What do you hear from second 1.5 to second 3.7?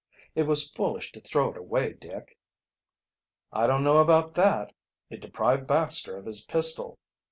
it away, Dick." "I